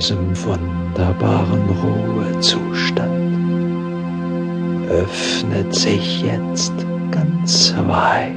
[0.00, 3.04] diesem wunderbaren Ruhezustand
[4.88, 6.72] öffnet sich jetzt
[7.10, 8.32] ganz weit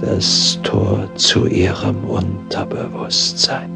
[0.00, 3.68] das Tor zu ihrem Unterbewusstsein.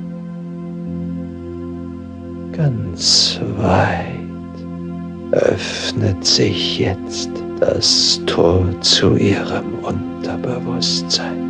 [2.52, 11.42] Ganz weit öffnet sich jetzt das Tor zu ihrem Unterbewusstsein.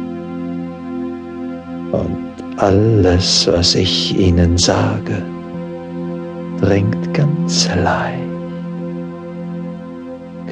[1.92, 5.22] Und alles, was ich ihnen sage,
[6.60, 8.18] dringt ganz leicht,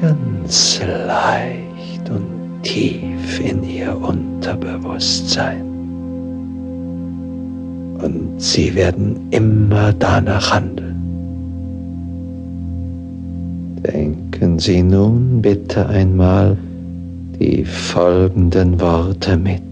[0.01, 5.61] ganz leicht und tief in ihr Unterbewusstsein.
[8.01, 10.87] Und sie werden immer danach handeln.
[13.83, 16.57] Denken Sie nun bitte einmal
[17.39, 19.66] die folgenden Worte mit.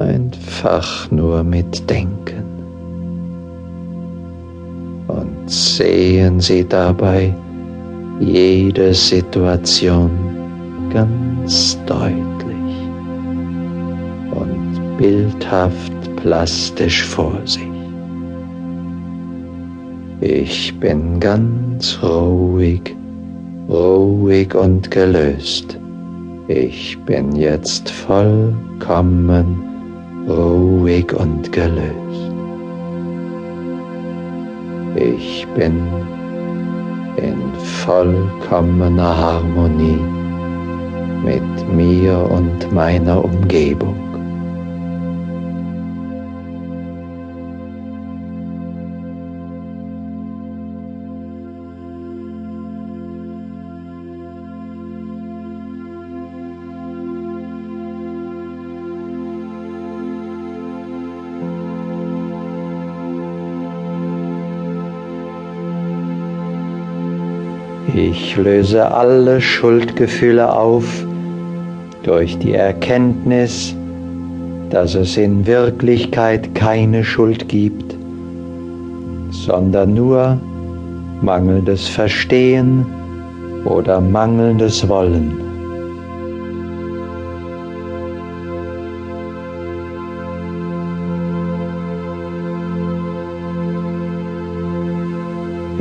[0.00, 2.42] Einfach nur mitdenken.
[5.06, 7.34] Und sehen Sie dabei
[8.18, 10.10] jede Situation
[10.90, 12.88] ganz deutlich
[14.30, 17.68] und bildhaft plastisch vor sich.
[20.22, 22.96] Ich bin ganz ruhig,
[23.68, 25.78] ruhig und gelöst.
[26.48, 29.66] Ich bin jetzt vollkommen
[30.28, 32.32] ruhig und gelöst.
[34.96, 35.82] Ich bin
[37.16, 37.40] in
[37.84, 40.00] vollkommener Harmonie
[41.24, 44.09] mit mir und meiner Umgebung.
[67.94, 70.84] Ich löse alle Schuldgefühle auf
[72.04, 73.74] durch die Erkenntnis,
[74.70, 77.96] dass es in Wirklichkeit keine Schuld gibt,
[79.30, 80.38] sondern nur
[81.20, 82.86] mangelndes Verstehen
[83.64, 85.49] oder mangelndes Wollen.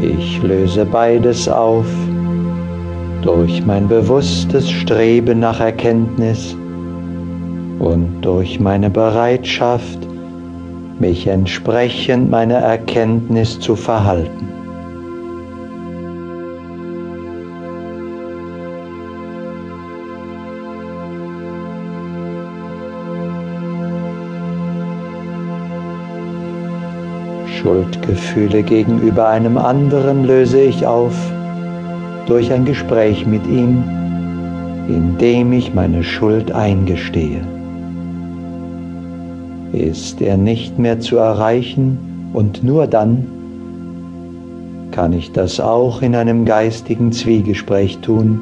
[0.02, 1.86] Ich löse beides auf
[3.22, 6.56] durch mein bewusstes Streben nach Erkenntnis
[7.80, 10.00] und durch meine Bereitschaft,
[11.00, 14.59] mich entsprechend meiner Erkenntnis zu verhalten.
[27.62, 31.14] Schuldgefühle gegenüber einem anderen löse ich auf
[32.26, 33.84] durch ein Gespräch mit ihm,
[34.88, 37.42] in dem ich meine Schuld eingestehe.
[39.74, 41.98] Ist er nicht mehr zu erreichen
[42.34, 43.28] und nur dann
[44.92, 48.40] kann ich das auch in einem geistigen Zwiegespräch tun,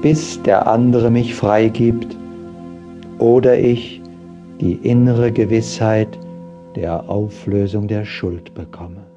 [0.00, 2.16] bis der andere mich freigibt
[3.18, 4.00] oder ich
[4.60, 6.18] die innere Gewissheit
[6.74, 9.11] der Auflösung der Schuld bekomme.